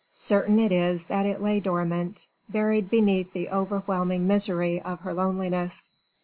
[0.15, 5.91] Certain it is that it lay dormant buried beneath the overwhelming misery of her loneliness.